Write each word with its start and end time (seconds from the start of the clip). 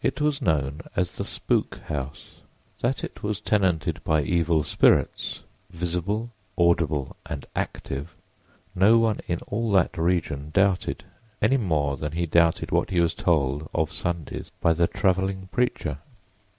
It 0.00 0.22
was 0.22 0.40
known 0.40 0.80
as 0.96 1.12
the 1.18 1.22
"Spook 1.22 1.80
House." 1.88 2.36
That 2.80 3.04
it 3.04 3.22
was 3.22 3.42
tenanted 3.42 4.02
by 4.04 4.22
evil 4.22 4.64
spirits, 4.64 5.42
visible, 5.68 6.30
audible 6.56 7.14
and 7.26 7.44
active, 7.54 8.14
no 8.74 8.96
one 8.96 9.18
in 9.28 9.40
all 9.48 9.70
that 9.72 9.98
region 9.98 10.48
doubted 10.54 11.04
any 11.42 11.58
more 11.58 11.98
than 11.98 12.12
he 12.12 12.24
doubted 12.24 12.70
what 12.70 12.88
he 12.88 13.00
was 13.00 13.12
told 13.12 13.68
of 13.74 13.92
Sundays 13.92 14.50
by 14.62 14.72
the 14.72 14.86
traveling 14.86 15.50
preacher. 15.52 15.98